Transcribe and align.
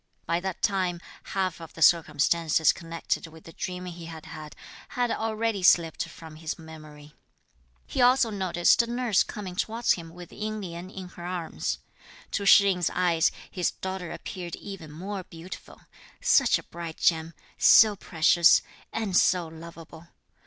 By 0.25 0.39
that 0.39 0.63
time, 0.63 0.99
half 1.25 1.61
of 1.61 1.75
the 1.75 1.83
circumstances 1.83 2.73
connected 2.73 3.27
with 3.27 3.43
the 3.43 3.53
dream 3.53 3.85
he 3.85 4.05
had 4.07 4.25
had, 4.25 4.55
had 4.89 5.11
already 5.11 5.61
slipped 5.61 6.07
from 6.09 6.37
his 6.37 6.57
memory. 6.57 7.13
He 7.85 8.01
also 8.01 8.31
noticed 8.31 8.81
a 8.81 8.89
nurse 8.91 9.21
coming 9.21 9.55
towards 9.55 9.91
him 9.91 10.09
with 10.09 10.33
Ying 10.33 10.59
Lien 10.59 10.89
in 10.89 11.09
her 11.09 11.23
arms. 11.27 11.77
To 12.31 12.47
Shih 12.47 12.69
yin's 12.69 12.89
eyes 12.89 13.29
his 13.51 13.69
daughter 13.69 14.11
appeared 14.11 14.55
even 14.55 14.91
more 14.91 15.23
beautiful, 15.23 15.81
such 16.19 16.57
a 16.57 16.63
bright 16.63 16.97
gem, 16.97 17.35
so 17.59 17.95
precious, 17.95 18.63
and 18.91 19.15
so 19.15 19.47
lovable. 19.47 20.07